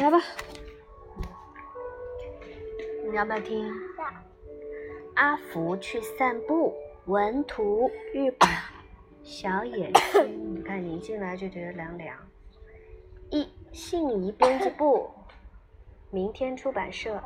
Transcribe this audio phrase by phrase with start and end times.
[0.00, 0.18] 来吧，
[3.04, 3.70] 你要不要听？
[5.14, 8.48] 阿福去散步，文图日本
[9.22, 10.56] 小野君。
[10.56, 12.16] 你看你一进来就觉得凉凉。
[13.28, 15.10] 一信宜编辑部，
[16.08, 17.22] 明天出版社。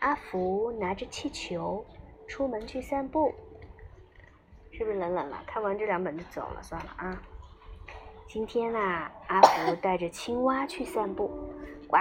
[0.00, 1.86] 阿福拿着气球
[2.26, 3.32] 出门去散步，
[4.72, 5.44] 是不是冷冷了？
[5.46, 7.22] 看完这两本就走了，算了啊。
[8.32, 11.26] 今天啊，阿福带着青蛙去散步，
[11.88, 11.96] 呱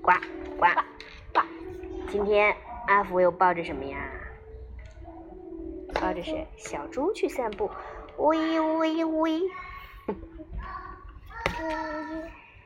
[0.00, 0.12] 呱
[0.58, 0.66] 呱
[1.30, 1.40] 呱。
[2.08, 2.56] 今天
[2.86, 3.98] 阿福又抱着什么呀？
[5.92, 6.48] 抱着谁？
[6.56, 7.70] 小猪去散步，
[8.16, 9.42] 喂喂喂。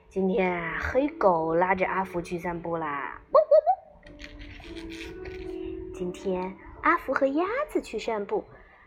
[0.09, 4.79] 今天啊，黑狗拉着阿福去散步啦，呜呜呜。
[5.93, 8.45] 今天阿福和鸭子去散步，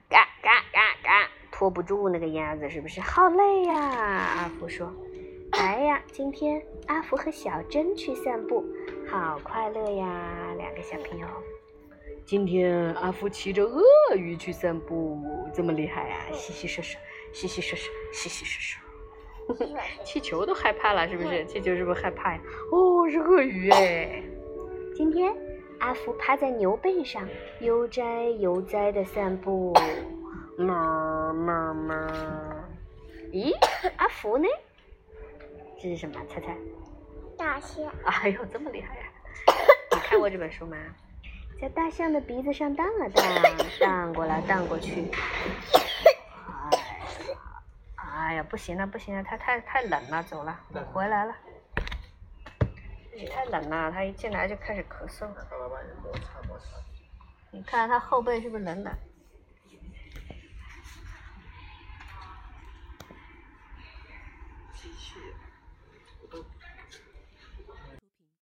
[0.07, 1.27] 嘎嘎嘎嘎。
[1.61, 3.75] 拖不住那个鸭子，是不是好累呀？
[3.75, 4.91] 阿福说
[5.53, 8.65] ：“来呀，今天阿福和小珍去散步，
[9.07, 10.55] 好快乐呀！
[10.57, 11.27] 两个小朋友。
[12.25, 15.21] 今天阿福骑着鳄鱼去散步，
[15.53, 16.15] 这么厉害呀！
[16.33, 16.97] 稀稀疏疏，
[17.31, 18.59] 稀稀疏疏，稀稀疏
[19.53, 19.67] 疏。
[20.03, 21.45] 气球都害怕了，是不是？
[21.45, 22.41] 气球是不是害怕呀？
[22.71, 24.23] 哦，是鳄鱼哎！
[24.95, 25.31] 今天
[25.77, 29.71] 阿福趴在牛背上，悠哉悠哉的散步。”
[30.61, 31.95] 喵喵喵！
[33.31, 33.51] 咦，
[33.97, 34.47] 阿福呢？
[35.81, 36.19] 这是什么？
[36.29, 36.55] 猜猜。
[37.37, 37.91] 大象。
[38.05, 39.03] 哎呦，这么厉害呀！
[39.91, 40.77] 你看过这本书吗？
[41.59, 43.25] 在大象的鼻子上荡啊荡，
[43.81, 45.09] 荡过来荡过去。
[45.73, 47.37] 哎呀，
[47.95, 50.59] 哎呀，不行了不行了，它太太冷了，走了，
[50.93, 51.35] 回来了。
[53.15, 55.27] 你太冷了，它一进来就开始咳嗽。
[57.51, 58.93] 你看它后背是不是冷冷？
[64.81, 65.19] 机器，
[66.23, 66.43] 我都